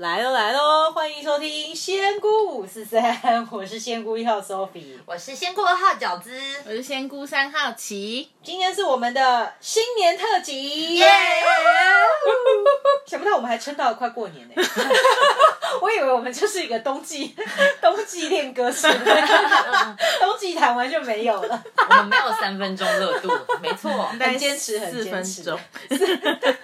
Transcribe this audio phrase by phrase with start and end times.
[0.00, 3.20] 来喽来喽，欢迎收听仙姑五四三，
[3.52, 6.32] 我是仙姑一号 Sophie，我是仙姑二号饺子，
[6.64, 11.06] 我是仙姑三号琪，今天是我们的新年特辑，耶！
[13.06, 14.54] 想不到我们还撑到了快过年呢，
[15.80, 17.34] 我以为我们就是一个冬季
[17.80, 18.88] 冬季恋歌手，
[20.20, 23.28] 冬季弹完就没有了， 我们没有三分钟热度，
[23.60, 25.56] 没错，很坚持，很坚持，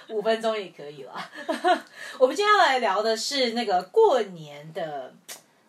[0.09, 1.31] 五分钟也可以了。
[2.19, 5.13] 我们今天要来聊的是那个过年的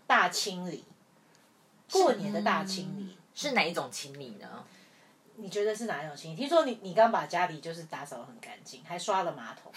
[0.07, 0.85] 大清理，
[1.91, 3.17] 过年的大清理。
[3.35, 4.49] 是哪一种清理呢？
[5.37, 6.37] 你觉得是哪一种清理？
[6.37, 9.73] 听说你你刚把家里就是打扫的很干净，还刷了马桶。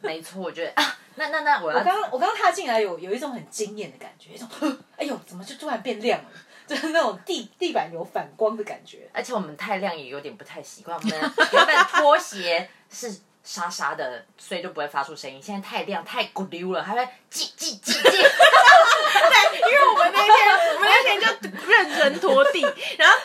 [0.00, 4.48] 没错，我觉得啊，那那那我要我刚我刚踏进来有有一种很惊艳的感觉，一种
[4.96, 6.28] 哎呦怎么就突然变亮了，
[6.66, 9.08] 就是那种地地板有反光的感觉。
[9.12, 15.42] 而且我们太亮也有点不太习惯，我们原本拖鞋是沙沙的，所以就不会发出声音。
[15.42, 18.02] 现在太亮太咕溜了，还会叽叽叽叽。
[18.02, 20.34] 对，因为我们那天
[20.74, 21.26] 我们那天就
[21.66, 22.60] 认真拖地，
[22.98, 23.16] 然后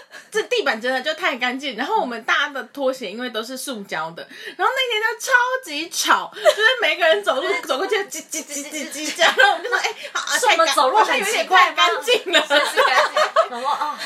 [0.80, 5.32] 真的就太干净，然后我们搭的拖鞋因为都是塑胶的，然后那天就超
[5.64, 13.24] 级吵，就是每个人走路走过去叽叽叽叽叽这样，然后我们就说哎，好啊，是我们走路很好像有点太干净了，真是干净。
[13.50, 14.00] 然后啊，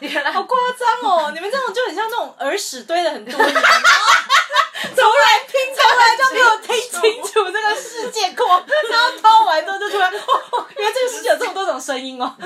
[0.00, 1.30] 原来好夸张哦！
[1.34, 8.46] 你们这种就很像那种耳屎堆的很多年， 从来听从来就没有听清楚这个世界过，
[8.90, 12.36] 然后掏完之后就突然，哦，原来这个世界有这么多种声音哦。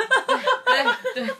[0.65, 0.85] 对
[1.15, 1.35] 对，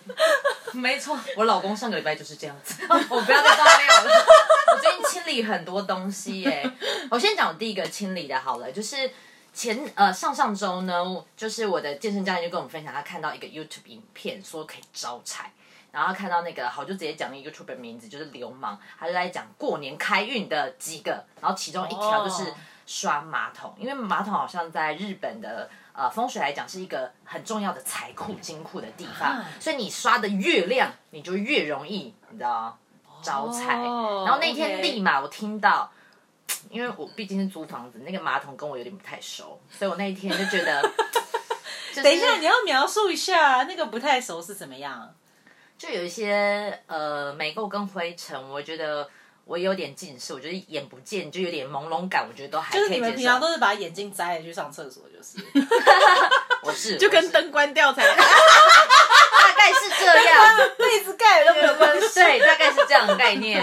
[0.79, 2.83] 没错，我老公上个礼拜就是这样子。
[2.89, 4.25] 我不要再爆料了。
[4.75, 6.71] 我最近清理很多东西耶。
[7.11, 9.11] 我先讲我第一个清理的好了，就是
[9.53, 15.51] 前呃上上周呢，就是我的健身教练就跟我们分享，他看到一个 YouTube 影片说可以招财。
[15.93, 22.55] 然后他看到那个好，就直接讲那个 YouTube 的名字就是流氓，他就在讲过年开运的几个，然后其中一条就是哦
[22.87, 32.79] 刷马桶，因为马桶好像在日本的呃风水来讲是一个很重要的财库金库的地方，啊所以你刷的越亮，你就越容易，你知道
[33.23, 33.79] 招财。
[33.79, 35.91] 哦然后那天 OK 立马我听到。
[36.69, 40.83] 因为我毕竟是租房子，那个马桶跟我有点不太熟，所以我那一天就觉得，
[41.95, 45.15] 就是等一下，你要描述一下那个不太熟是怎么样？
[45.79, 49.09] 就有一些呃霉垢跟灰尘，我觉得
[49.51, 53.05] 我有点近视，我觉得眼不见就有点朦胧感，我觉得都还可就是以接受。
[53.05, 55.45] 你们平常都是把眼镜摘了去上厕所，就是。
[56.63, 58.05] 我是 就跟灯关掉才。
[58.07, 62.15] 大概是这样，被子盖了都没有关系。
[62.15, 63.61] 对，大概是这样的概念。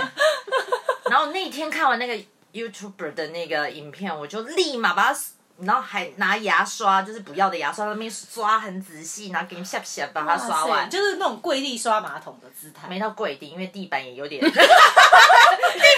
[1.05, 2.13] 然后那天看完那个
[2.51, 5.19] YouTuber 的那个影片，我就立马把它。
[5.61, 12.87] 然后还拿牙刷，就是不要的牙刷，在那边刷很仔细，然后给你下下把它刷完，就是那种跪地刷马桶的姿态。
[12.87, 14.41] 没到跪地，因为地板也有点。
[14.47, 14.49] 地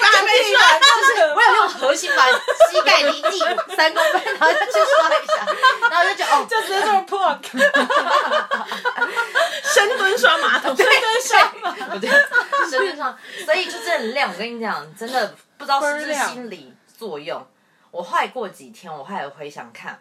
[0.01, 2.25] 板还没刷，就是我有用核心把
[2.69, 3.39] 膝盖离地
[3.75, 5.45] 三公分，然后就去刷一下，
[5.91, 7.39] 然后就觉得哦，就直接这么 plug，
[9.63, 11.87] 深蹲刷马桶，深蹲刷马桶。
[11.91, 12.15] 我觉得
[12.69, 14.31] 身体上，所以就真的很亮。
[14.31, 17.45] 我跟你讲，真的不知道是不是心理作用。
[17.91, 19.99] 我后来过几天，我后来回想看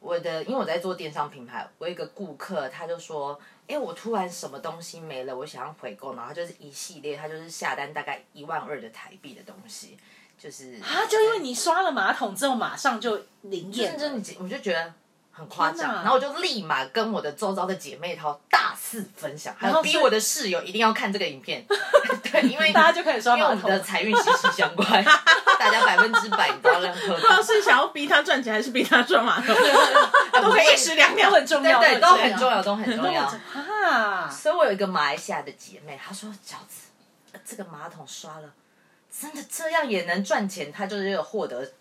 [0.00, 9.98] 我的，因为我在做电商品牌，我有一个顾客他就说，哎、我突然什么东西没了，我想要回购，然后就是一系列，他就是下单大概一万二的台币的东西，
[10.38, 13.94] 就是啊，就因为你刷了马桶之后，马上就灵验
[14.40, 14.92] 我就觉得
[15.38, 21.64] 很夸张，然后我就立马跟我的周遭的姐妹淘大肆分享，还有逼我的室友一定要看这个影片，
[22.30, 23.78] 对，因为大家就开始刷因为我们的。
[23.88, 24.86] 财运息息相关，
[25.58, 29.54] 大家百分之百你知道任何不知道是想要逼他赚钱，还是逼他刷马桶，
[30.42, 31.30] 都可以一石两秒。
[31.30, 32.62] 很重要，对对都很重要。
[32.62, 33.22] 都很重要。
[33.24, 36.88] 哈，所以我有一个马来西亚的姐妹，她说饺子，
[37.32, 38.50] 呃这个马桶刷了，
[39.16, 40.70] 真的这样也能赚钱？
[40.70, 41.72] 她就是有获得，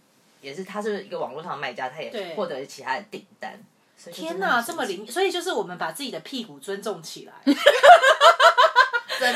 [0.42, 3.60] 也是他是一个网络上的卖家，他也获得其他的订单。
[4.12, 7.34] 天哪，这么灵，所以就是我们把自己的屁股尊重起来，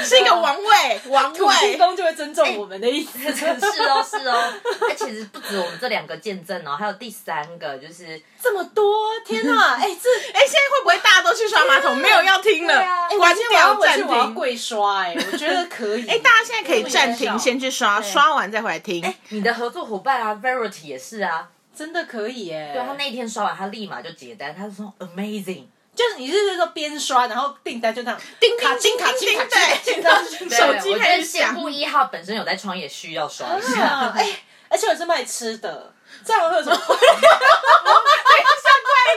[0.04, 1.78] 是一个王位，王位。
[1.78, 3.20] 公就会尊重我们的意思。
[3.32, 3.46] 是
[3.84, 4.54] 哦，是哦，
[4.90, 9.76] 而其实不止我们这两个见证哦，还有第三个就是，这么多，天哪！
[9.82, 11.98] 哎，这哎，现在会不会大家都去刷马桶？
[11.98, 12.84] 没有要听了
[13.18, 14.34] 关掉暂停，我要停。
[14.36, 16.06] 跪刷，哎，我觉得可以。
[16.10, 19.14] 哎，大家现在可以暂停，先去刷，刷完再回来听。
[19.30, 22.74] 你的合作伙伴啊，Verity 也是啊，真的可以哎。
[22.74, 25.66] 对他那一天刷完，他立马就结单，他就说 amazing，
[25.96, 33.82] 就是你是说边刷，然后订单就这样叮卡金叮叮叮卡金卡金对卡金，对 手机我觉得开始响仙姑一号本身有在创业，需要刷一下。
[33.84, 34.40] 啊，哎，
[34.70, 35.94] 而且我是卖吃的，
[36.26, 36.78] 这样会有什么？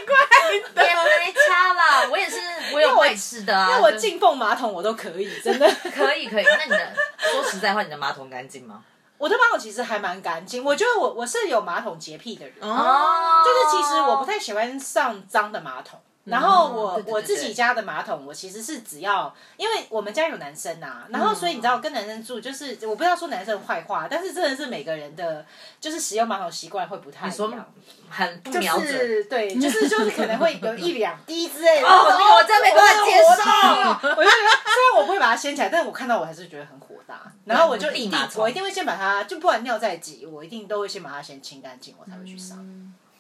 [0.05, 2.37] 怪也没差啦，我也是，
[2.73, 3.69] 我有卖吃的啊。
[3.71, 5.71] 那我进奉马桶我都可以， 真的。
[5.95, 6.45] 可以可以。
[6.45, 8.83] 那你的说实在话，你的马桶干净吗？
[9.17, 16.01] 我的马桶其实还蛮干净，我觉得我我是有马桶洁癖的人，哦，就是其实我不太喜欢上脏的马桶。
[16.25, 25.45] 然后我我自己家的马桶，我其实是只要，因为我们家有男生呐、然后所以你知道跟男生住，就是我不要说男生坏话，但是真的是每个人的
[25.81, 27.73] 就是使用马桶习惯会不太一说样，
[28.09, 28.89] 很不就瞄准。
[28.89, 31.87] 是对，就是 就是可能会有一两滴之类的。
[31.87, 31.93] 哦
[32.37, 34.09] 我真没办法接受受。
[34.17, 37.31] 我就觉得虽然我不会把它掀起来，但是我看到我还是觉得很火大。
[37.45, 42.59] 然后我就一我一定会先把它，就不管尿再急，我一定都会先把它先清干净，我才会去上。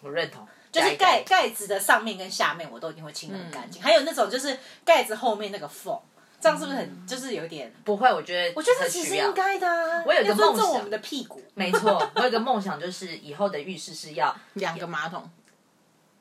[0.00, 3.80] 我认同，就是盖盖子的上面跟下面，我都一定会清的很干净。
[3.80, 5.96] 还有那种就是盖子后面那个缝，
[6.40, 7.72] 这样是不是很就是有点？
[7.84, 10.02] 不会，我觉得我觉得这很需要其实应该的啊。
[10.04, 11.40] 我有一个梦想我们的屁股。
[11.54, 15.30] 没错，我有个梦想，就是以后的浴室是要两个马桶，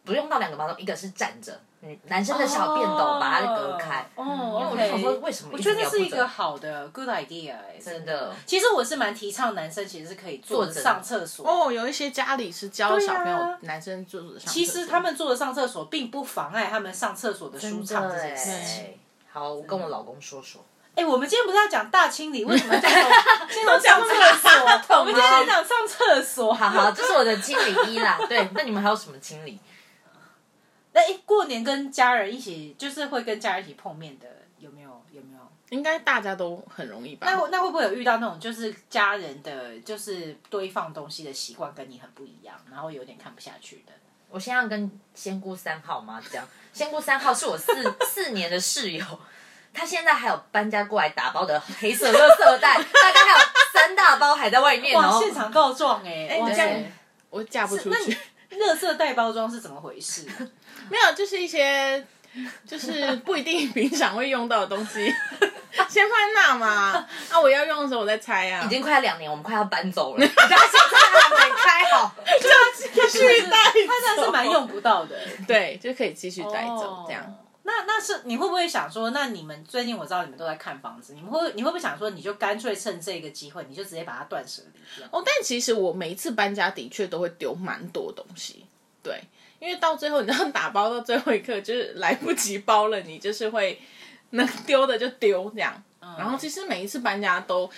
[0.06, 4.10] 不用到两个马桶，一个是站着，嗯男生的小便斗把它隔开。
[4.16, 11.46] 哦因为我就想说为什么我一觉得这是一个好的 good idea 哎，真的，其实我是蛮提倡男生其实是可以坐着上厕所。
[11.46, 18.84] 哦，有一些家里是教小朋友男生坐着上厕所，其实他们坐着上厕所，并不妨碍他们上厕所的舒畅这件事情。
[18.86, 18.94] 哎。
[19.32, 20.64] 好，我跟我老公说说。
[20.96, 24.14] 哎、我们今天不是要讲大清理，为什么要讲先从上厕
[24.88, 25.00] 所？
[25.00, 26.54] 我们今天先讲上厕所。
[26.54, 28.20] 好好，这是我的清理一啦。
[28.30, 29.60] 对，那你们还有什么清理？
[30.94, 34.28] 那哎、过年跟家人一起，就是会跟家人一起碰面的，
[34.60, 34.90] 有没有？
[35.12, 35.40] 有没有？
[35.70, 37.28] 应该大家都很容易吧？
[37.28, 43.94] 那那会不会有遇到那种就是家人的，就是堆放东西的习惯跟你很不一样，然后有点看不下去的？
[44.30, 46.22] 我先要跟仙姑三号吗？
[46.30, 47.72] 这样，仙姑三号是我四
[48.06, 49.04] 四年的室友，
[49.74, 55.20] 他现在还有搬家过来打包的黑色垃圾袋， 大概还有三大包还在外面哇，哦。
[55.20, 56.40] 现场告状哎！
[57.32, 58.16] 我嫁不出那去
[58.52, 58.58] 你。
[58.58, 60.28] 垃圾袋包装是怎么回事？
[60.90, 62.06] 没有，就是一些
[62.66, 65.06] 就是不一定平常会用到的东西，
[65.90, 66.68] 先放在那嘛。
[67.30, 68.64] 啊，我要用的时候我再拆啊。
[68.66, 72.16] 已经快要两年，我们快要搬走了， 他现在还没开好。
[72.94, 75.44] 继续带它真的是蛮用不到的、欸。
[75.48, 77.36] 对，就可以继续带走哦这样。
[77.64, 85.08] 那那是你会不会想说，那你们最近我知道你们都在看房子，你们会你会不会想说，你就干脆趁这个机会，你就直接把它断舍离掉？
[85.12, 88.66] 哦，但其实我每一次搬家的确都会丢蛮多东西，
[89.04, 89.22] 对，
[89.60, 93.80] 因为到最后你知道打包到最后一刻就是来不及包了，你就是会
[94.32, 95.84] 能丢的就丢这样。
[96.18, 97.70] 然后其实每一次搬家都。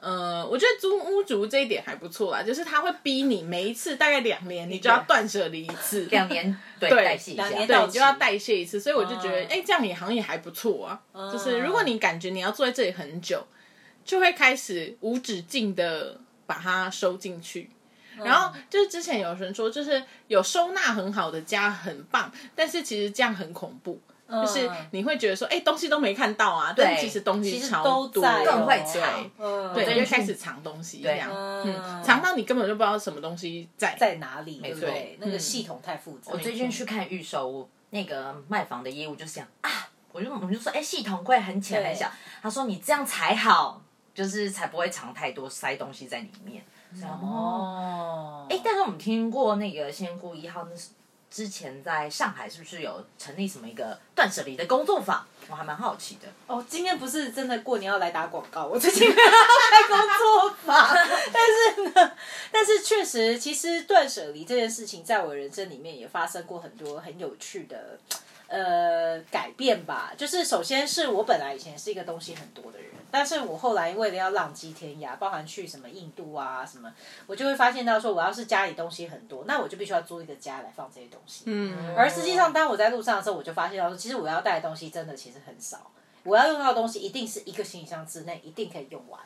[0.00, 11.00] 呃，我觉得租屋族这一点还不错啦，就是他会逼你每一次大概两年，你就要断舍离一次，两年 对对代谢一下两，年对，你就要代谢一次，所以我就觉得，嗯哎、这样也好像也还不错啊。
[11.32, 13.46] 就是如果你感觉你要坐在这里很久，
[14.04, 17.70] 就会开始无止境的把它收进去。
[18.16, 24.00] 然后就是之前有人说，就是有收纳很好的家很棒，但是其实这样很恐怖。
[24.26, 33.94] 就是你会觉得说，哎、东西都没看到啊，但其实东西其实超都多，更会对藏嗯，对，就开始藏东西这样，嗯嗯，藏到你根本就不知道什么东西在。
[34.00, 35.18] 在哪里，对不错对？
[35.20, 36.32] 那个系统太复杂。
[36.32, 39.70] 我最近去看预售屋，那个卖房的业务就想啊，
[40.10, 42.10] 我就我们就说，哎、系统会很浅很小。
[42.42, 43.82] 他说你这样才好，
[44.14, 46.64] 就是才不会藏太多塞东西在里面。
[47.02, 50.90] 哦，哦，哎、但是我们听过那个仙姑一号，那是
[51.30, 55.26] 之前在上海是不是有成立什么一个断舍离的工作坊？
[55.50, 56.28] 我还蛮好奇的。
[56.46, 59.30] 哦，今天不是真的过年要来打广告，我最近没有
[59.70, 60.88] 开工作坊，
[61.32, 61.42] 但
[61.76, 62.12] 是呢，
[62.50, 67.98] 但是确实，其实断舍离这件事情，在我人生里面也发生过很多很有趣的
[68.48, 70.12] 呃改变吧。
[70.16, 76.92] 就是首先是我本来以前是一个东西很多的人，但是我后来为了要浪迹天涯，包含去什么印度啊什么，
[77.26, 81.44] 我就会发现到说，我要是家里东西很多，那我就必须要租一个家来放这些东西。
[81.46, 85.90] 嗯，而实际上，当我在路上的时候，我就发现到说，其实我要带的东西真的其实很少。
[86.22, 89.20] 我要用到的东西一定是一个行李箱之内一定可以用完，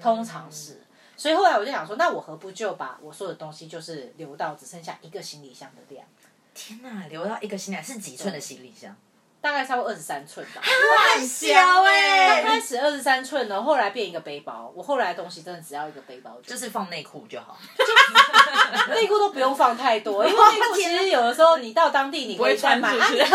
[0.00, 0.82] 通常是。
[1.16, 6.06] 所以后来我就想说，那我何不就把我所有的东西就是留到只剩下一个行李箱的量，
[6.54, 8.94] 天哪，留到一个行李箱是几寸的行李箱？
[9.40, 10.62] 大概差不多二十三寸吧。
[11.14, 14.72] 很小哎、刚开始二十三寸呢，后来变一个背包。
[14.74, 17.58] 我后来的东西真的只要一个背包就就是放内裤就好。
[18.88, 23.30] 内裤都不用放太多， 因为内裤其实有的时候你到当地你可以再买，会穿是不是？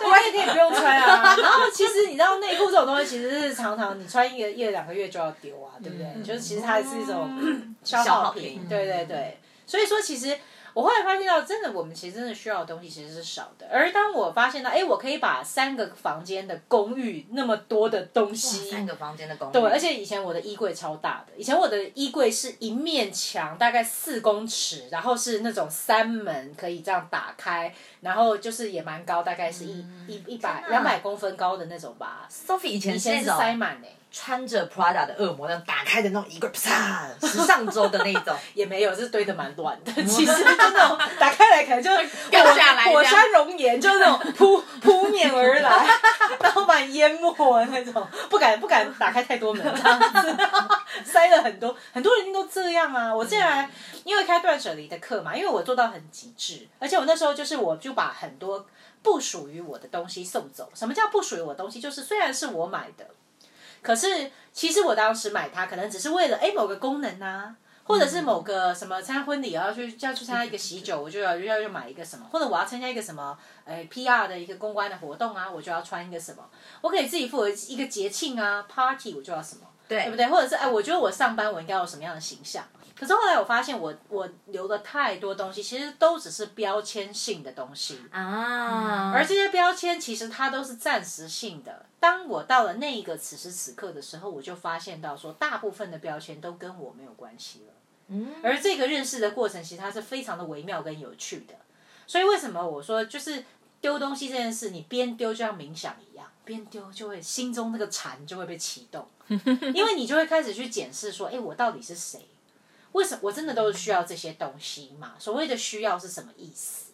[0.00, 1.36] 对，你可以不用穿啊。
[1.36, 6.22] 然后其实你知道内裤这种东西，其实是常常你穿一个一两个月就要丢啊，对不对？
[6.24, 9.38] 就是其实它是一种消消耗品耗品，对对对。
[9.66, 10.36] 所以说，其实
[10.74, 13.66] 我后来发现到，真的我们其实真的需要的东西其实是少的。
[13.70, 32.26] 而当我发现到，哎，我可以把三个房间的公寓那么多的东西，三个房间的公寓，对，而且以前我的衣柜超大的，以前我的衣柜是一面墙，大概四公尺，然后是那种三门可以这样打开，然后就是也蛮高，大概是一一一百两百公分高的那种吧。
[32.30, 38.36] Sophie 以前以前是塞满诶、穿着 Prada 的恶魔那种打开的那种衣柜， 啪，时尚周的那种。
[38.54, 39.92] 也没有，是堆的蛮乱的。
[40.04, 41.90] 其实就那种打开来可能就
[42.30, 45.86] 掉下来火山熔岩，就是那种扑扑面而来，
[46.40, 50.36] 然后把你淹没的那种，不敢不敢打开太多门，这样子
[51.04, 53.14] 塞了很多，很多人都这样啊。
[53.14, 53.70] 我竟然
[54.04, 58.66] 因为开断舍离的课嘛，因为我做到很极致，而且我那时候就是我就把很多
[59.02, 60.70] 不属于我的东西送走。
[60.74, 61.80] 什么叫不属于我的东西？
[61.80, 63.06] 就是虽然是我买的。
[63.82, 76.48] 可是，其实我当时买它，可能只是为了哎某个功能啊，或者是某个什么参加婚礼要去要去参加一个喜酒，我就要要要买一个什么，或者我要参加一个什么呃 PR 的一个公关的活动啊，我就要穿一个什么，
[76.80, 80.26] 我可以自己负责一个节庆啊 party，我就要什么，对对不对？
[80.26, 82.64] 或者是哎，我觉得我上班我应该有什么样的形象？
[83.02, 87.98] 可是后来我发现我我留了太多东西，其实都只是标签性的东西。
[88.12, 91.84] 啊，而这些标签其实它都是暂时性的。
[91.98, 97.72] 当我到了那一个此时此刻的时候，我就发现到说，大部分的标签都跟我没有关系了。
[98.06, 101.54] 嗯，而这个认识的过程，其实它是非常的微妙跟有趣的。
[102.06, 103.44] 所以为什么我说就是
[103.80, 109.04] 丢东西这件事，你边丢就像冥想一样，边丢就会心中那个禅就会被启动，
[109.74, 112.28] 因为你就会开始去检视说，哎，我到底是谁？
[112.92, 115.14] 为什么我真的都是需要这些东西嘛？
[115.18, 116.92] 所谓的需要是什么意思？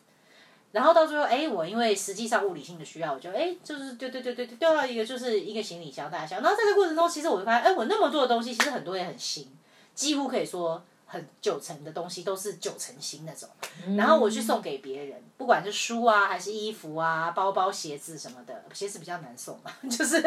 [0.73, 6.40] 然后到最后，哎，我因为实际上物理性的需要，我就哎，就是丢丢丢丢丢丢到一个就是一个行李箱大小。
[6.40, 9.50] 然后在这个过程中，其实我就发现，哎，我那么多的东西，其实很多也很新，
[9.95, 13.49] 几乎可以说很九成的东西都是九成新那种。
[13.97, 20.19] 然后我去送给别人，不管是书啊，还是衣服啊，包包、鞋子什么的，鞋子比较难送嘛， 就是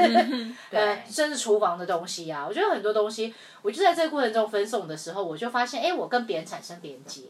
[0.72, 7.26] 呃，甚至厨房的东西啊，我觉得很多东西，我就在这个过程中分送的时候，我就发现，哎，我跟别人产生连接，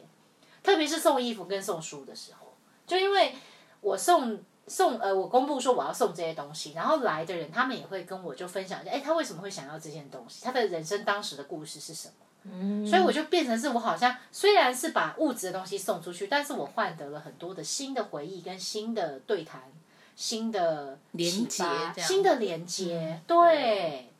[0.64, 2.48] 特别是送衣服跟送书的时候。
[2.88, 3.36] 就因为
[3.82, 10.46] 我送送呃，我公布说我要送这些东西，然后来的人他们也会跟我就分享一下，哎，他为什么会想要这件东西？
[10.46, 12.14] 他的人生当时的故事是什么？
[12.44, 19.62] 嗯，所以我就变成是我好像虽然是把物质的东西送出去，但是我换得了很多的新的回忆跟新的对谈、
[20.16, 21.64] 新的连接
[21.98, 24.11] 新的连接，对。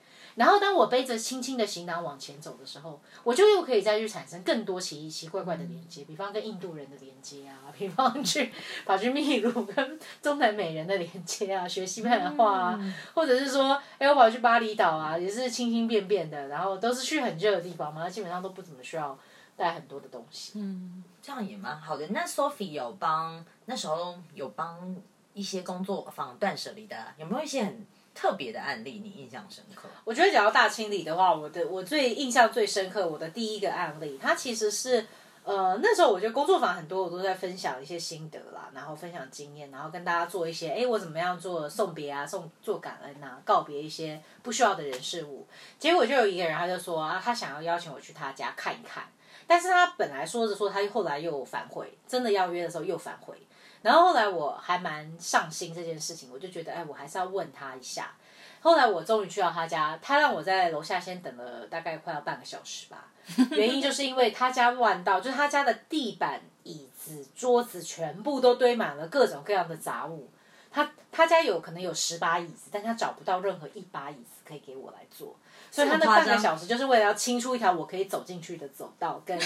[0.42, 8.52] 然后当我背着轻轻的行囊往前走的时候，我就又可以再去产生更多奇奇怪怪的连接，比方跟印度人的连接啊，比方去
[8.84, 19.16] 跑去秘鲁跟中南美人的连接啊，学西班牙话啊，或者是说，哎，我跑去巴厘岛啊，也是轻轻便便的，然后都是去很热的地方嘛，基本上都不怎么需要
[19.56, 20.54] 带很多的东西。
[20.56, 22.08] 嗯，这样也蛮好的。
[22.08, 24.96] 那 Sophie 有帮那时候有帮
[25.36, 29.88] 一些工作坊断舍离的，有没有一些很特别的案例你印象深刻？
[30.04, 35.06] 我觉得讲到大清理的话，我的我最印象最深刻，我的第一个案例，它其实是
[35.44, 45.48] 呃那时候我觉得工作坊很多，我都在分享一些心得啦，然后分享经验，然后跟大家做一些，哎，我怎么样做送别啊，送做感恩啊，告别一些不需要的人事物。
[45.80, 49.06] 结果就有一个人他就说啊，他想要邀请我去他家看一看，
[49.48, 53.36] 但是他本来说着说，他后来又反悔，真的要约的时候又反悔。
[53.82, 58.14] 然后后来我还蛮上心这件事情，我就觉得，哎，我还是要问他一下。
[58.62, 63.08] 后来我终于去到他家，他让我在楼下先等了大概快要半个小时吧。
[63.52, 70.30] 原因就是因为他家乱到，就是他家的地板、椅子、桌子全部都堆满了各种各样的杂物。
[70.72, 75.36] 他他家有可能有十把椅子，但他找不到任何一把椅子可以给我来坐，
[75.72, 79.38] 所以他那半个小时就是为了要清出一条我可以走进去的走道，跟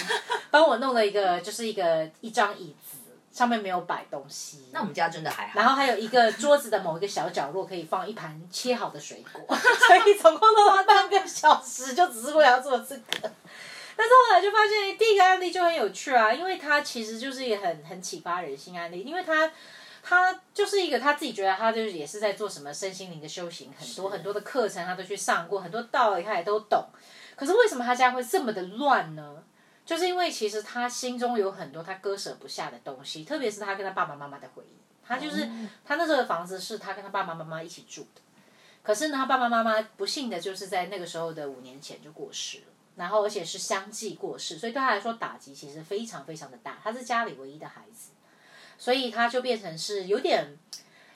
[0.50, 2.98] 帮我弄了一个就是一个一张椅子。
[3.36, 5.60] 上面没有摆东西，那我们家真的还好。
[5.60, 13.02] 然后还有一个桌子的某一个小角落可以放一盘切好的水果， 所以总共都花半个小时，就只是为了要做这个。
[13.94, 19.52] 但是后来就发现第一个案例就很有趣啊，因为它其实就是一个很很启发人心案例，因为他
[20.02, 26.82] 他就是一个他自己觉得他就是也是在做什么身心灵的修行，很多很多的课程他都去上过，很多道理他也都懂。
[27.36, 29.42] 可是为什么他家会这么的乱呢？
[29.86, 34.76] 就是因为其实他心中有很多他割舍不下的东西，特别是他跟他爸爸妈妈的回忆。
[35.08, 35.48] 他就是
[35.84, 38.20] 他那时候的房子是他跟他爸爸妈妈一起住的，
[38.82, 42.64] 可是呢，他爸爸妈妈不幸的就是在那个时候的五年前就过世了，
[42.96, 46.76] 然后而且是相继过世，所以对他来说打击其实非常非常的大。
[46.82, 48.10] 他是家里唯一的孩子，
[48.76, 50.58] 所以他就变成是有点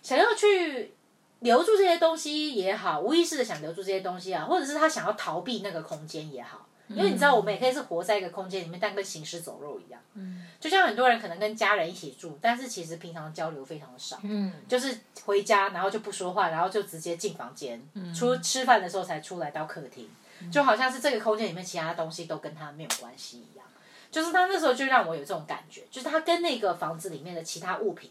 [0.02, 0.94] 想要去
[1.40, 6.68] 留住这些东西也好，无意识的想留住这些东西啊，或者是他想要逃避那个空间也好。
[6.90, 10.00] 因为你知道，我们也可以是活在一个空间里面，但跟行尸走肉一样。
[10.14, 14.18] 嗯，就像很多人可能跟家人一起住，但是其实平常交流非常的少。
[14.22, 17.80] 嗯，就是回家然后就不说话，然后就直接进房间，
[18.14, 20.08] 出吃饭的时候才出来到客厅，
[20.50, 23.64] 就好像是这个空间里面其他东西都跟他没有关系一样。
[24.10, 28.10] 就是他那时候就让我有这种感觉，就是他跟那个房子里面的其他物品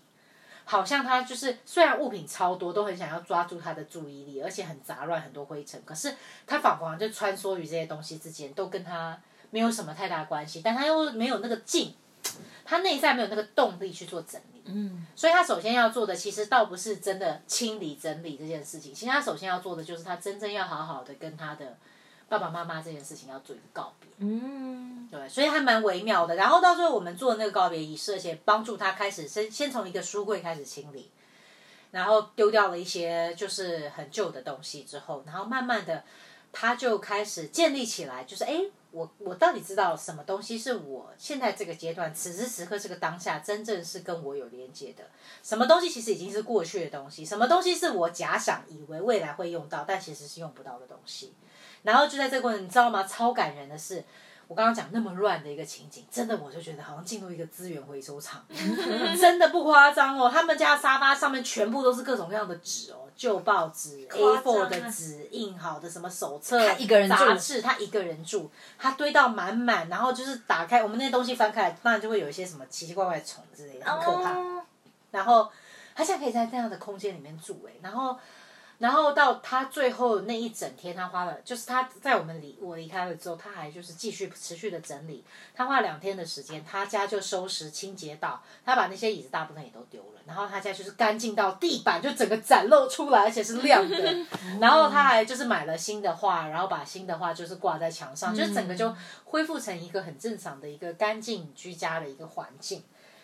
[0.70, 6.14] 好像他就是虽然物品超多，都很想要抓住他的注意力，而且很杂乱，很多灰尘，可是
[6.46, 11.96] 他仿佛就穿梭于这些东西之间，都跟他没有什么太大关系，但他又没有那个劲，
[12.64, 14.62] 他内在没有那个动力去做整理。
[14.66, 21.76] 嗯，所以他首先要做的，其实倒不是真的清理整理这件事情，其实他首先要做的就是他真正要好好的跟他的
[22.30, 24.08] 爸爸妈妈这件事情要做一个告别。
[24.20, 26.36] 嗯，对，所以还蛮微妙的。
[26.36, 31.10] 然后到最后我们做那个告别仪式，而且帮助他开始先先从一个书柜开始清理，
[31.92, 36.04] 然后丢掉了一些就是很旧的东西之后，然后慢慢的
[36.52, 45.06] 他就开始建立起来，就是哎，我我到底知道什么东西是我现在这个阶段此时此刻这个当下真正是跟我有连接的，
[45.42, 51.34] 什么东西其实已经是过去的东西，什么东西是我假想以为未来会用到，但其实是用不到的东西。
[51.84, 53.04] 然后就在这个过程，你知道吗？
[53.04, 54.04] 超感人的是，
[54.48, 58.44] 我刚刚讲那么乱的一个情景，真的我就觉得好像进入一个资源回收厂，
[59.20, 60.30] 真的不夸张哦。
[60.32, 74.38] 他们家沙发上面全部都是各种各样的纸哦，旧报纸、A4 的纸、印好的什么手册、他一个人住杂志，他一个人住，他堆到满满，然后就是打开我们那些东西翻开来，当然就会有一些什么奇奇怪怪的虫之类的，很可怕。
[74.38, 74.56] 哦
[75.12, 75.52] 然后
[75.96, 78.16] 他现在可以在这样的空间里面住哎，然后
[78.80, 85.22] 然后到他最后那一整天，他花了，就是他在我们离我离开了之后，他还就是继续持续的整理，
[85.54, 94.16] 他花了两天的时间，他家就收拾清洁到，他把那些椅子大部分也都丢了，然后他家就是干净到地板就整个展露出来，而且是亮的，
[94.62, 98.96] 然后他还就是买了新的画，然后把新的画就是挂在墙上，就是整个就
[99.26, 102.82] 恢复成一个很正常的一个干净居家的一个环境。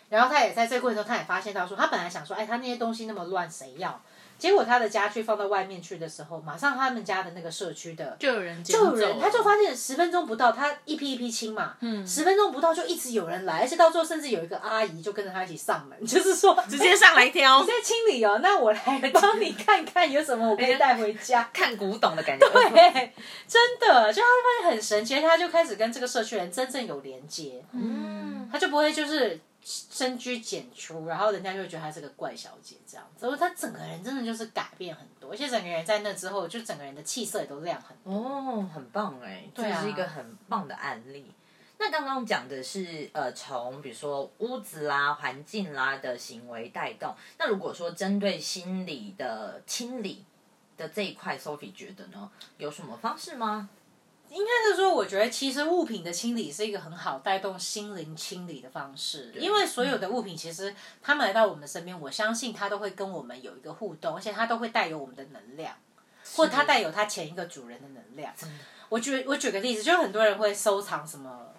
[0.08, 4.00] 然后他也在这个过程中，他也发现到说，他本来想说，哎，他那些东西那么乱，谁要？
[4.38, 17.60] 结果他的家具放到外面去的时候，马上他们家的那个社区的就有人就有人，他就发现十分钟不到，他一批一批清嘛，嗯，十分钟不到就一直有人来，而且到最后甚至有一个阿姨就跟着他一起上门， 就是说直接上来挑。
[17.62, 21.48] 你，在清理哦，那我来帮你看看有什么我可以带回家。
[21.52, 22.46] 看古董的感觉。
[22.48, 23.12] 对，
[23.46, 33.26] 真的，就他发现很神奇，他就开始跟这个社区人真正有连接，嗯，他就不会就是深居简出，然后人家就会觉得她是个怪小姐这样子。
[33.26, 38.14] 所以她整个人真的就是改变很多，而且整个人在那之后，就整个人的气色也都亮很多。
[38.14, 41.32] 哦，很棒哎，这是一个很棒的案例。
[41.78, 47.12] 那刚刚讲的是呃，从比如说屋子啦、环境啦的行为带动。
[47.36, 50.24] 那如果说针对心理的清理
[50.76, 53.68] 的这一块，Sophie 觉得呢，有什么方式吗？
[54.36, 65.74] 应该是说，我觉得其实物品的清理是一个很好带动心灵清理的方式，因为所有的物品其实他们来到我们的身边，我相信它都会跟我们有一个互动，而且它都会带有我们的能量，
[66.34, 68.30] 或它带有它前一个主人的能量。
[68.90, 71.52] 我举我举个例子，就很多人会收藏什么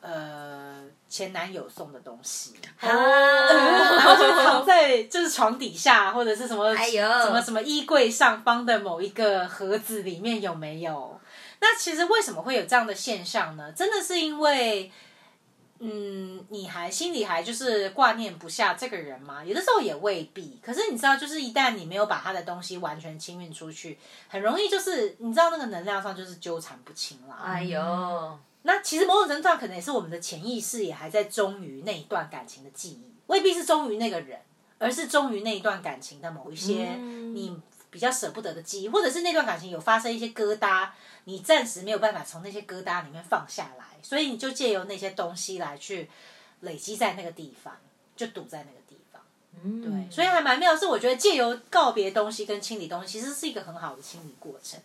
[0.00, 11.20] 呃前男友送的东西，啊，然后就藏在就是床底下，或者是什么哎呦什么什么衣柜上方的某一个盒子里面有没有？
[11.66, 13.72] 那其实为什么会有这样的现象呢？
[13.72, 14.92] 真的是因为，
[15.78, 19.42] 嗯，你还心里还就是挂念不下这个人吗？
[19.42, 20.60] 有的时候也未必。
[20.62, 23.98] 可是你知道，就是一旦你没有把他的东西完全清运出去，
[24.28, 27.34] 很容易就是你知道那个能量上就是纠缠不清了。
[27.42, 34.38] 哎呦，那其实某种程度上，可能也是我们的潜意识也还在忠于那一段感情的记忆，未必是忠于那个人，
[34.76, 37.58] 而是忠于那一段感情的某一些嗯你
[37.90, 40.88] 比较舍不得的记忆，或者是那段感情有发生一些疙瘩，
[41.24, 46.08] 你暂时没有办法从那些疙瘩里面放下来，所以你就借由那些东西来去
[46.60, 47.74] 累积在那个地方，
[48.14, 49.22] 就堵在那个地方。
[49.62, 54.78] 嗯，对，所以还蛮妙是，我觉得借由告别东西跟清理东西，其实是一个很好的清理过程。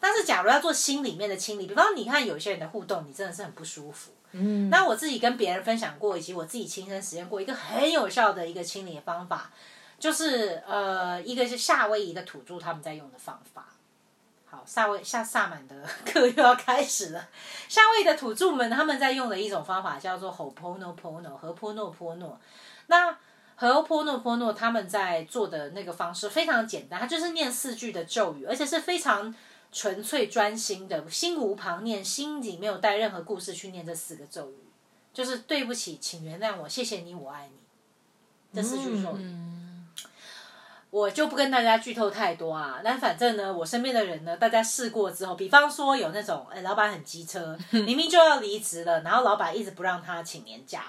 [0.00, 4.12] 但是，假如要做心里面的清理，比方你看有些人的互动，你真的是很不舒服。
[4.32, 9.52] 嗯，那我自己跟别人分享过，以及我自己亲身实验过一个很有效的一个清理的方法，
[9.98, 13.66] 就是呃，一个是夏威夷的土著他们在用的方法。
[14.52, 17.26] 好，萨威夏萨满的 课又要开始了。
[17.70, 22.38] 夏威的土著们他们在用的一种方法叫做 Ho'oponopono 和波诺波诺。
[22.88, 23.16] 那
[23.56, 29.34] 和波诺波诺他们在做的那个方式非常简单，他就是念四句的咒语，而且是非常
[29.72, 34.56] 纯粹专心的，心无旁念，心里没有带任何故事去念这四个咒语，
[35.14, 37.56] 就是对不起，请原谅我，谢谢你，我爱你，
[38.54, 39.22] 这四句咒语。
[39.22, 39.61] 嗯
[40.92, 50.84] 我就不跟大家剧透太多啊，但反正呢，我身边的人呢，大家试过之后，比方说有那种，哎，老板很机车， 明明就要离职了，然后老板一直不让他请年假，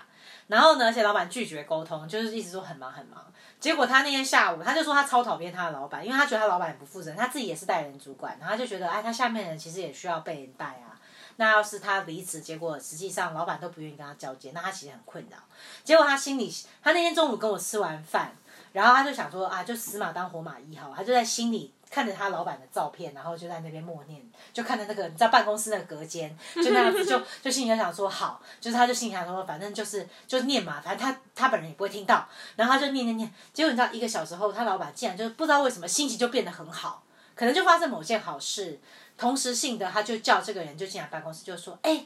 [0.47, 3.25] 然后呢，而且老板拒绝沟通，就是一直说很忙很忙。
[3.61, 10.99] 结果他那天下午，他就说他超讨厌他的老板，因为他觉得他老板很不负责任，他自己也是带人主管，然后他就觉得，哎，他下面的人其实也需要被人带啊。
[11.37, 15.37] 那要是他离职，结果实际上老板都不愿意跟他交接，那他其实很困扰。
[15.85, 18.35] 结果他心里，他那天中午跟我吃完饭，
[18.73, 37.03] 然后他就想说啊，就死马当活马医好，他就在心里看着他老板的照片，然后就在那边默念，就看着那个你知道办公室那个隔间，就那样子，就就心里就想说好，就是他就心里想说，反正就是就念嘛，反正他他本人也不会听到，然后他就念念念，结果你知道一个小时后，他老板竟然就不知道为什么心情就变得很好，
[37.35, 38.79] 可能就发生某件好事，
[39.17, 42.05] 同时性的他就叫这个人就进来办公室，就说，哎，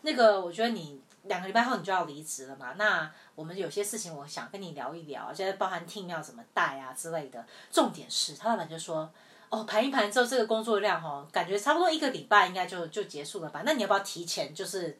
[0.00, 1.02] 那个我觉得你。
[1.28, 2.72] 两个礼拜后你就要离职了嘛？
[2.76, 7.44] 那我们有些事情我想跟你聊一聊，现在包含 team 要怎么带啊之类的。
[7.70, 9.12] 重点是他老板就说
[9.50, 13.62] ：“哦，盘一盘之后这个工作量哦，感觉差不多一个礼拜应该就就结束了吧？
[13.64, 14.98] 那你要不要提前就是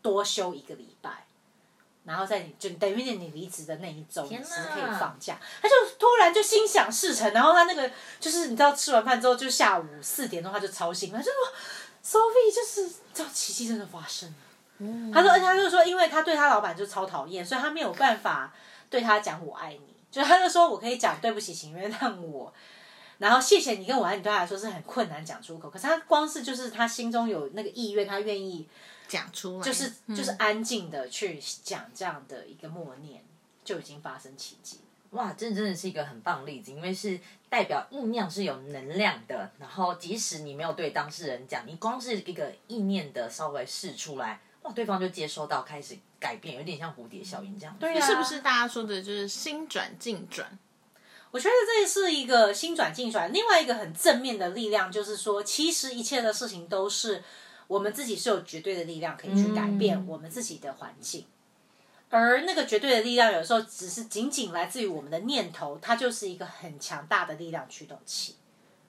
[0.00, 1.26] 多休一个礼拜，
[2.04, 14.34] 然后在你就等于你离职的那一周你是可以放假？”他就突然就心想事成，然后他那个就是你知道吃完饭之后就下午四点钟他就超兴奋，他就说：“Sophie，就是这奇迹真的发生了。”
[15.12, 18.52] 他说，而且他就说，因为他对他老板就超讨厌，所以他没有办法
[18.88, 19.94] 对他讲我爱你。
[20.10, 22.54] 就他就说我可以讲对不起，请原谅我，
[23.18, 25.68] 然后谢谢你跟我爱你，对他来说是很困难讲出口。
[25.68, 28.68] 可是他光是就是他心中有那个意愿，他愿意
[29.08, 33.24] 讲出来，就是就是安静的去讲这样的一个默念，
[33.64, 34.78] 就已经发生奇迹。
[35.10, 37.18] 哇，这真的是一个很棒的例子，因为是
[37.48, 39.50] 代表意念是有能量的。
[39.58, 44.40] 然后即使你没有对当事人讲，你光是一个意念的稍微试出来。
[44.64, 47.76] 哇，对方就接收到，开始改变，有点像蝴蝶效应这样。
[47.78, 50.58] 对是不是大家说的就是心转境转？
[51.30, 53.32] 我觉得这是一个心转境转。
[53.32, 57.22] 另外一个很正面的力量，就是说，其实一切的事情都是
[57.66, 61.26] 我们自己是有绝对的力量可以去改变我们自己的环境，
[62.08, 68.36] 而那个绝对的力量，有时候只是仅仅来自于我们的念头，它就是一个很强大的力量驱动器。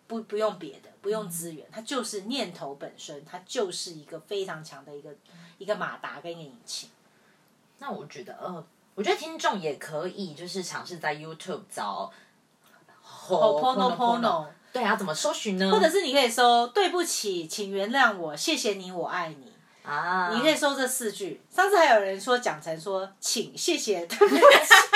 [0.08, 5.10] 不不用别的，不用资源，它就是念头本身，它就是一个非常强的一个
[5.58, 6.90] 一个马达跟一个引擎。
[7.80, 8.66] 那我觉得，呃，
[8.96, 12.12] 我觉得听众也可以，就是尝试在 YouTube 找
[13.28, 15.72] Ho'oponopono，对啊，怎么搜寻呢？
[15.72, 21.42] 或者是你可以搜“对不起，请原谅我，谢谢你，我爱你”啊，你可以搜这四句。
[21.50, 24.42] 上次还有人说讲成说“请谢谢”，对不起，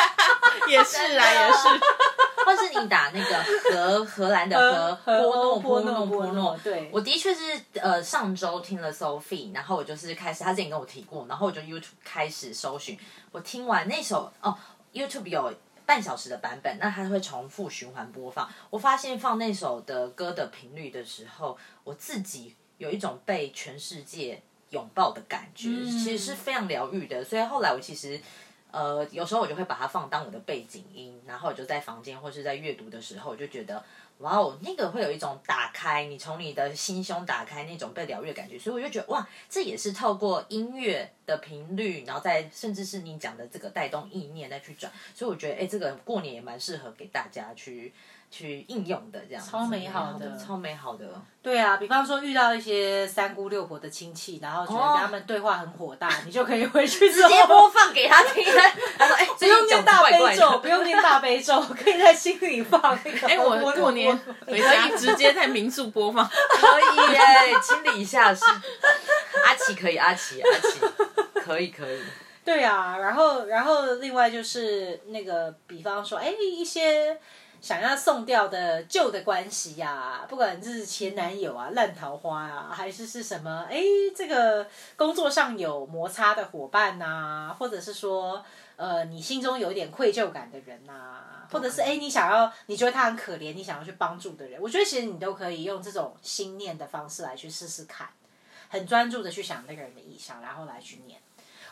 [0.71, 1.67] 也是啊，也是。
[2.49, 7.41] 或是你打那个荷荷兰的荷 波诺波诺波诺，对，我的确是
[7.75, 12.97] 呃上周听了 Sophie，然后我就是开始他之前跟我提过，然后我就 YouTube 开始搜寻，
[13.31, 14.57] 我听完那首哦
[14.91, 15.53] YouTube 有
[15.85, 28.19] 半小时的版本，那它会重复循环播放，我发现放那首的歌的频率的时候，我自己有一种被全世界拥抱的感觉，其实是非常疗愈的，所以后来我其实。
[28.71, 33.83] 呃，有时候我就会把它放当我的背景音，然后我就在房间或是在阅读的时候，我就觉得，
[34.19, 47.93] 哇哦，那个会有一种打开，你从你的心胸打开那种被疗愈的感觉，所以我就觉得，哇，这也是透过音乐的频率，然后再甚至是你讲的这个带动意念再去转，所以我觉得，哎，这个过年也蛮适合给大家去。
[48.31, 51.05] 去应用的这样，超美好的，超美好的。
[51.41, 58.43] 对啊，比方说遇到一些三姑六婆的亲戚，然后觉得跟他们对话很火大， 你就可以回去直接播放给他听。
[58.99, 62.79] 他说：“哎，不用念大悲咒，不用念大悲咒， 可以在心里放。”
[63.27, 64.15] 哎，我过年
[64.45, 67.19] 回家直接在民宿播放，可以耶，
[67.63, 68.43] 清理一下是。
[69.45, 70.79] 阿奇可以，阿奇，阿奇
[71.41, 71.99] 可以，可以。
[72.43, 77.17] 对啊，然后，然后另外就是那个，比方说，哎，一些。
[77.61, 83.81] 想要送掉的旧的关系呀，不管是前男友啊、烂桃花啊，还是是什么，哎，
[84.15, 88.43] 这个工作上有摩擦的伙伴呐，或者是说，
[88.77, 98.07] 呃，你心中有一点愧疚感的人呐，或者是哎，你想要，你觉得他很可怜，你想要去帮助的人，我觉得其实你都可以用这种心念的方式来去试试看，
[98.69, 101.19] 很专注的去想那个人的意向，然后来去念。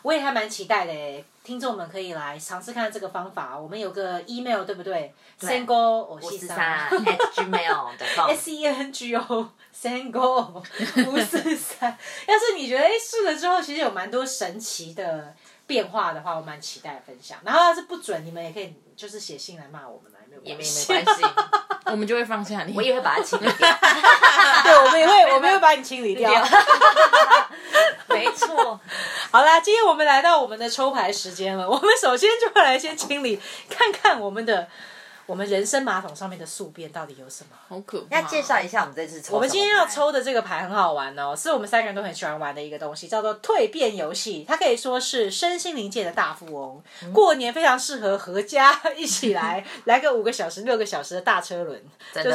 [0.08, 3.60] 我也还蛮期待的，听众们可以来尝试看这个方法。
[3.60, 10.64] 我们有个 email 对不对？Sengo 五四三 at gmail.com，S E N G O Sengo
[11.10, 11.92] 五四三。
[12.26, 17.38] 要是你觉得哎试了之后，其实有蛮多神奇的变化的话，我蛮期待分享。
[17.44, 20.10] 然后要是不准，你们也可以就是写信来骂我们
[20.44, 21.24] 也没没关系，
[21.92, 22.74] 我们就会放下你。
[22.76, 23.68] 我也会把它清理掉。
[24.64, 26.32] 对，我们也会，我们会把你清理掉。
[28.10, 28.80] 没错。
[29.32, 31.70] 好啦，今天我们来到我们的抽牌时间了。
[31.70, 34.68] 我们首先就会来先清理，看看我们的
[35.28, 37.50] 我们人生马桶上面的宿便到底有什么。
[37.68, 38.16] 好可怕！
[38.16, 39.36] 要介绍一下我们这次抽。
[39.36, 44.44] 我们今天要抽的这个牌很好玩哦，是我们三个人都很喜欢玩的一个东西，叫做蜕变游戏。
[44.48, 46.82] 它可以说是身心灵界的大富翁。
[47.14, 51.80] 过年非常适合合家一起来来个五个小时、六个小时的大车轮。
[52.16, 52.32] 就是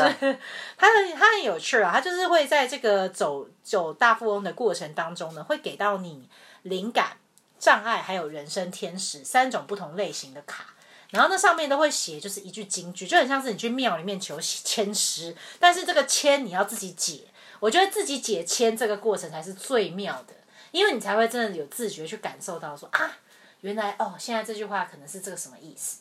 [0.77, 6.29] 它很它很有趣啊，它就是会在这个走走大富翁的过程当中呢，会给到你。
[6.63, 7.17] 灵感、
[7.59, 10.67] 障碍还有人生天使三种不同类型的卡，
[11.13, 17.25] 然后那上面都会写就是一句金句，就很像是你去庙里面求签诗，但是这个签你要自己解。
[17.61, 20.35] 我觉得自己解签这个过程才是最妙的，
[20.73, 23.19] 因为你才会真的有自觉去感受到说啊，
[23.61, 25.99] 原来哦，现在这句话可能是这个什么意思。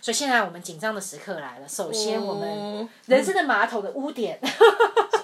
[0.00, 4.40] 所以现在我们紧张的时刻来了，首先我们哦人生的马桶的污点。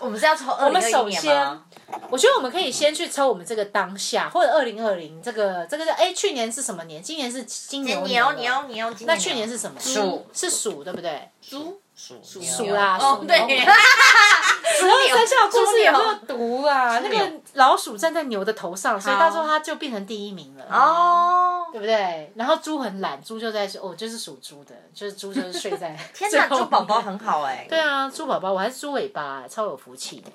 [0.00, 1.64] 我们是要抽二我们零二一年首先吗？，
[2.10, 7.02] 我觉得我们可以先去抽我们这个当下，或者二零二零这个这个哎，去年是什么年？
[7.02, 8.66] 今年是金牛牛年了。
[8.68, 9.80] 牛牛，那去年是什么？
[9.80, 11.26] 鼠是鼠，对不对？
[11.40, 16.98] 猪鼠鼠啦，鼠哦对，牛十二生肖故事有没有猪毒啊？
[16.98, 20.64] 那牛个老鼠站在牛的头上，所以到时候它就变成第一名了。
[20.68, 22.32] 哦，对不对？
[22.34, 27.64] 然后猪很懒，猪就在哦，就是属猪的，就是猪就是睡在 天哪，猪宝宝很好哎。
[27.68, 30.30] 对啊，猪宝宝，我还是猪尾巴，超有福气的。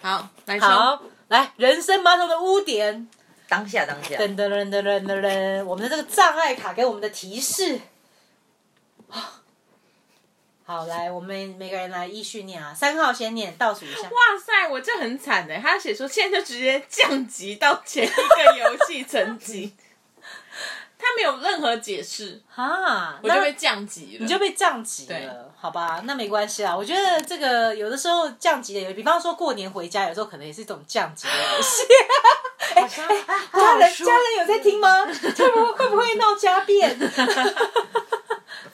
[0.00, 0.60] 好，来。
[0.60, 3.08] 好，来人生马桶的污点，
[3.48, 7.80] 当下当下，噔噔噔噔噔噔噔，我们的这个障碍卡给我们的提示。
[10.70, 12.72] 好，来，我们每个人来依序念啊。
[12.72, 14.02] 三号先念，倒数一下。
[14.02, 15.58] 哇塞，我这很惨的。
[15.58, 19.74] 他写说现在就直接降级到前一个游戏层级，
[20.96, 24.18] 他没有任何解释，啊，我就被降级了。
[24.20, 26.02] 你就被降级了，好吧？
[26.04, 26.76] 那没关系啦。
[26.76, 31.82] 我觉得这个有的时候降级的有，比方说过年回家，有时候可能也是一种降级的游戏。
[32.70, 33.00] 好像
[33.50, 35.02] 家人家人有在听吗？
[35.10, 36.96] 会不会会不会闹家变？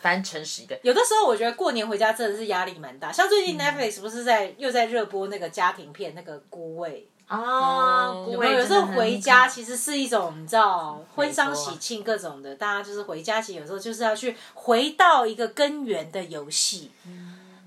[0.06, 0.78] 反正诚实一点。
[0.84, 8.52] 有的时候我觉得过年回家真的是压力蛮大，像最近 Netflix 不是在又在热播那个家庭片那个《孤味啊，哦孤》，有没有？
[8.52, 16.92] 味有时候回家其实是一种你知道婚丧喜庆各种的，大家就是回家，其实有时候就是要去回到一个根源的游戏。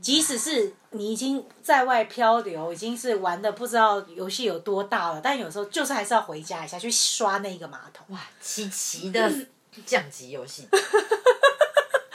[0.01, 8.05] 即使是你已经在外漂流，已经是玩的不知道游戏有多大了，但有时候就是还是要回家一下去刷那个马桶。
[8.15, 9.29] 哇，奇奇的
[9.85, 10.65] 降级游戏。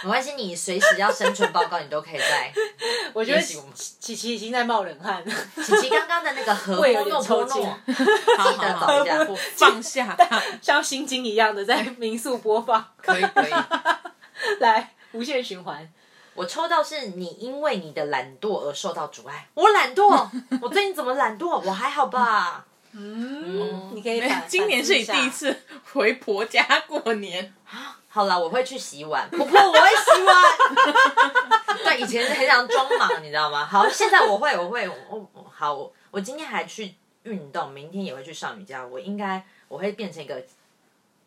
[0.04, 2.52] 没关系，你随时要生存报告，你都可以在。
[3.14, 5.34] 我觉得琪琪已经在冒冷汗了。
[5.56, 7.78] 琪琪刚刚的那个和胃有点波诺波抽筋诺，
[8.36, 9.36] 好记得好好，找一下。
[9.56, 10.16] 放下。
[10.60, 13.52] 像心经一样的在 民宿播放，可以可以。
[14.60, 15.90] 来无限循环。
[16.34, 19.48] 我抽到是你因为你的懒惰而受到阻碍。
[19.54, 20.28] 我懒惰，
[20.60, 21.60] 我最近怎么懒惰？
[21.64, 22.66] 我还好吧？
[22.96, 25.30] 嗯，你可以今年是你第一。
[25.30, 25.56] 次
[25.92, 27.52] 回婆家过年，
[28.14, 30.36] 好啦，我会去洗碗，婆婆我会洗碗。
[31.82, 33.66] 对，以前是很想装忙，你知道吗？
[33.66, 38.86] 好，现在我会，我会，我我好，我我今天还去运动，明天也会去上瑜伽。
[38.86, 40.40] 我应该我会变成一个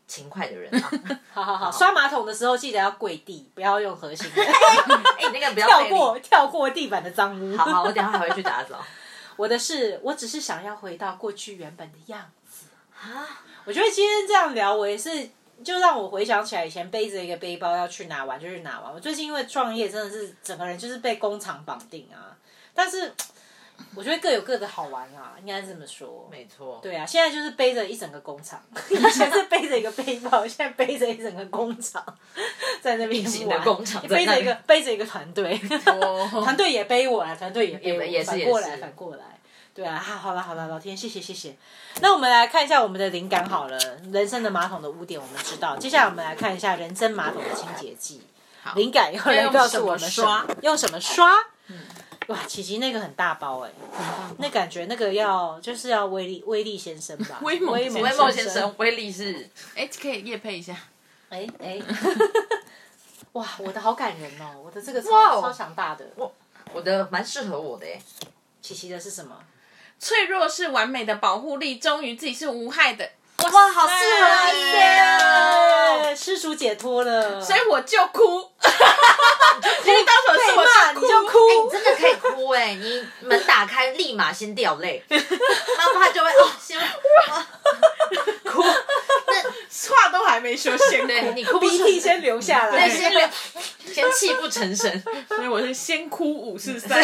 [0.07, 0.89] 勤快的人啊！
[1.33, 7.57] 好好好，刷马桶的时候记得要跪地，不要用核心的， 哎、你那个不要跳过跳过地板的脏污。
[7.57, 8.81] 好好，我等下还会去打扫。
[9.35, 12.67] 我的是，我只是想要回到过去原本的样子。
[12.97, 13.27] 啊，
[13.65, 15.29] 我觉得今天这样聊，我也是，
[15.63, 18.93] 就让我回想起来以前背着一个背包要去哪玩就去哪玩。
[18.93, 22.35] 我最近因为创业，真的是整个人就是被工厂绑定啊。
[22.73, 23.11] 但是
[23.95, 26.27] 我觉得各有各的好玩啊，应该是这么说。
[26.31, 32.03] 没错，对啊，现在就是背着一整个工厂， 以前是背着一个背包，现在背着一整个工厂
[32.81, 39.36] 在那边玩工厂背着一个背着一个团队，哦 团队也背我啊，团队也背我，也也是反过来反过来。
[39.77, 41.55] 对啊，好好了好了，老天，谢谢谢谢。
[42.01, 43.77] 那我们来看一下我们的灵感好了，
[44.11, 48.23] 人生的马桶的污点我们知道，接下来我们来看一下人生马桶的清洁剂。
[48.73, 51.31] 灵感有人告诉我们刷用什么刷？
[52.25, 53.71] 哇，琪琪那个很大包哎、
[54.39, 60.75] 那感觉那个要就是要威力威力先生吧， 威猛威猛先生威力是哎，可以夜配一下。
[61.29, 61.79] 哎哎，
[63.33, 66.05] 哇，我的好感人哦，我的这个超超强大的。
[66.15, 66.33] 我
[66.73, 68.01] 我的蛮适合我的耶。
[68.59, 69.37] 琪琪的是什么？
[69.99, 73.09] 脆弱是完美的保护力，忠于自己是无害的。
[73.37, 74.53] 哇，好适合！
[74.55, 78.23] 耶，失主解脱了，所以我就哭，
[79.85, 81.37] 因为到时候是我骂就你就哭。
[81.47, 82.73] 哎、你真的可以哭哎！
[82.73, 86.87] 你门打开，立马先掉泪， 妈妈就会哦，先啊
[88.43, 88.63] 哭。
[89.27, 91.07] 那话都还没说，先哭。
[91.07, 92.97] 对你哭鼻涕先流下来对，。
[92.97, 93.29] 先流，
[93.93, 95.03] 先泣不成声。
[95.29, 97.03] 所以我是先哭五四三。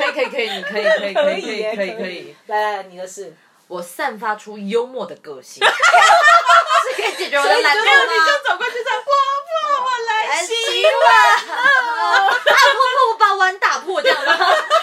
[0.00, 2.36] 可以可以可以，你可以可以可以可以可以可以。。
[2.46, 3.34] 来来，你的事。
[3.68, 5.70] 我散发出幽默的个性， 是
[7.00, 8.12] 可以解决我的懒惰吗？
[8.26, 9.14] 就走过去说：“婆
[9.46, 14.36] 婆，我来来洗洗碗， 啊，婆婆，我把碗打破，这样吗？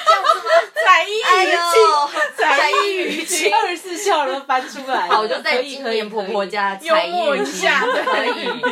[0.06, 0.50] 这样子吗？
[0.86, 3.52] 才艺哎语呦，气，才艺艺语语气气。
[3.52, 5.16] 二十四孝都翻出来了。
[5.16, 6.46] 好，我就在今年婆婆。
[6.46, 8.64] 家幽才艺默一下可以。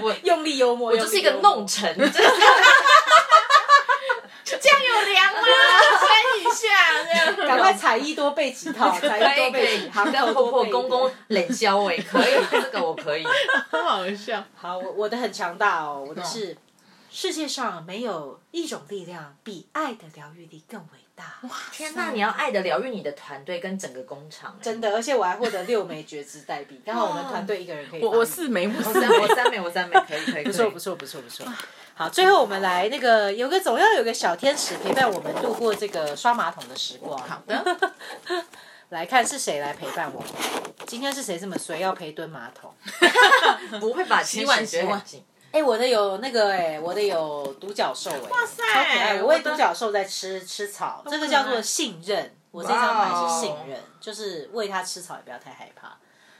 [0.00, 2.22] 我用力幽默，我就是一个弄臣，就是
[4.56, 5.40] 这样有凉吗？
[5.98, 7.48] 穿一下这样。
[7.48, 11.42] 赶快彩衣多备几套，彩衣多备几，以，行跟婆婆公公点。
[11.46, 13.26] 冷消哎，可以， 这个我可以。
[13.70, 14.42] 很好笑。
[14.56, 16.56] 好，我我的很强大哦，我的是
[17.10, 21.38] 世界上没有一种力量比爱的疗愈力更伟大。
[21.42, 28.04] 哇天哪，你要爱的疗愈你的团队跟整个工厂，哎真的，而且我还获得六枚觉知代币， 刚好我们团队一个人可以。
[28.04, 31.46] 我我四枚，我三我三枚，我三枚，可以可 以，不错不错不错不错。
[31.94, 37.18] 好，最后我们来那个有个总要有个小天使陪伴我们度过这个刷马桶的时光。
[37.18, 37.92] 好的，
[38.90, 40.30] 来看是谁来陪伴我们。
[40.86, 42.72] 今天是谁这么衰要陪蹲马桶？
[43.80, 45.20] 不会把洗碗洗碗很
[45.52, 49.22] 近哎、我的有那个哎、我的有独角兽哎、哇塞超可爱！
[49.22, 52.34] 我喂独角兽在吃吃草，这个叫做信任。
[52.50, 55.96] 我这张牌是信哇任，就是喂它吃草也不要太害怕，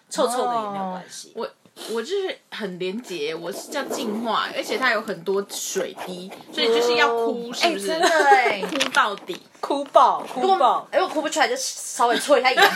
[0.08, 1.32] 臭臭的也没有关系。
[1.36, 1.48] 我
[1.90, 7.86] 我就是很廉洁，我是叫净化，而且它有很多水滴，所以就是要哭，是不是？
[7.86, 9.40] 真的哎哭到底。
[9.60, 10.86] 哭爆哭爆！
[10.92, 12.68] 哎，我哭不出来就稍微搓一下眼睛，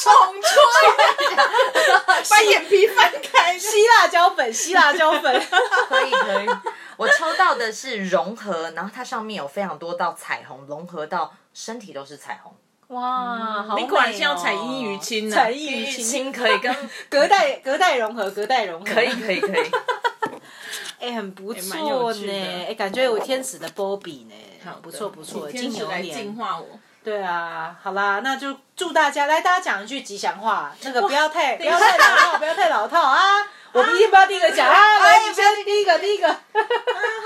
[0.00, 0.12] 重
[0.42, 0.50] 戳，
[2.28, 3.56] 把眼皮翻开。
[3.58, 5.40] 吸辣椒粉，吸辣椒粉。
[5.88, 6.48] 可以可以。
[6.96, 12.52] 我抽到的是融合，然后它上面有非常多道彩虹，融合到身体都是彩虹。
[12.88, 16.74] 哇，好美哦你果然是要采衣娱亲呢采衣于亲，亲可以跟
[17.10, 19.70] 隔代隔代融合，隔代融合，可以可以可以，
[21.00, 22.32] 哎、很不蛮有错趣的。
[22.32, 26.66] 呢，哎、感觉有天使的波比呢，好不错不错，请金牛天使来净年，化我。
[27.04, 33.22] 对啊，好啦，那就祝大家来，大家讲一句吉祥话，那个不要太不要太老套，不要太老套啊，
[33.72, 36.36] 我们一定 不要第一个讲啊，来，你先第一个第一个， 啊，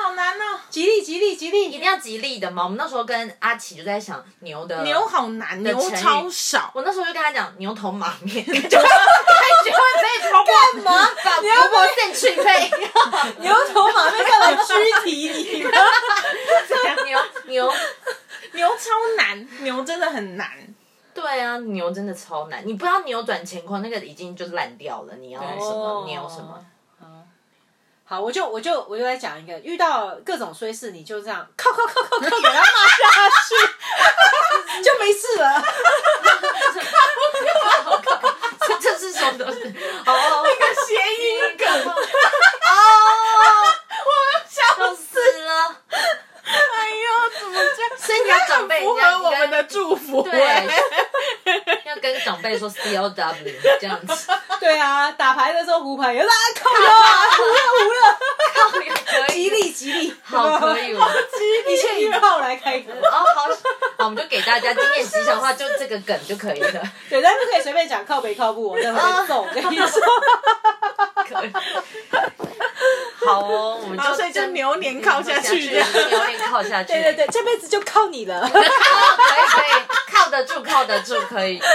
[0.03, 0.59] 好难哦。
[0.69, 2.65] 吉利吉利吉利一，定要吉利的嘛。
[2.65, 6.71] 我们那时候跟阿奇就在想牛的牛好难，牛超少。
[6.75, 11.11] 我那时候就跟他讲牛头马面， 就感觉会被婆婆干嘛？
[11.25, 12.71] 把婆婆献去配。
[13.39, 14.75] 牛头马面干嘛躯
[15.05, 15.71] 体里面？
[17.07, 17.73] 牛牛，
[18.53, 20.49] 牛超难，牛真的很难。
[21.15, 25.15] 对啊，牛真的超难，你不要扭转乾坤，那个已经就烂掉了。
[25.17, 26.65] 你要什么牛什么？
[28.05, 33.55] 好，我就我就我就来讲一个，遇到各种衰事，你就这样靠靠靠靠靠给他骂下去，
[34.85, 35.65] 就没事了。
[38.67, 39.61] 这这是什么东西？
[40.07, 41.95] 哦，那个谐音梗，哦，
[44.47, 45.51] 笑笑死了。
[46.45, 47.91] 哎呦，怎么这样？
[47.97, 50.21] 所以你要长辈，符你要合我们的祝福。
[50.23, 50.67] 对哎
[52.43, 57.59] 要跟长辈说 C L W 这样子，对啊，打牌的时候胡牌有啦，靠腰啊， 胡了
[58.73, 61.09] 胡了，可以，吉利吉利，好可以哦。
[61.69, 62.91] 一切以炮来开头。
[62.93, 63.45] 哦，好，
[63.99, 66.83] 好，我们就给大家今天吉祥话，就这个梗就可以了。
[67.09, 70.01] 对，但不可以随便讲靠北靠步，我真的会揍，我跟你说。
[71.29, 71.53] 可以。
[73.25, 76.93] 好哦，我们就好所以就牛年靠下去牛年靠下去。
[76.93, 81.61] 对对对，这辈子就靠你了， 可以可以，靠得住，靠得住，可以。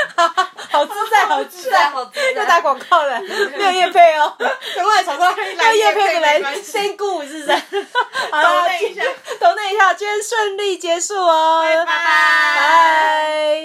[0.77, 2.31] 好自在，好自在在，好自在。
[2.41, 3.19] 又打广告了，
[3.57, 4.33] 没有叶配哦，
[4.75, 7.85] 赶快厂商要叶配的来先顾是不是？
[8.31, 9.01] 好了，抖内一下。
[9.39, 12.03] 等那一下，今天顺利结束哦，拜拜。
[12.05, 13.63] 拜。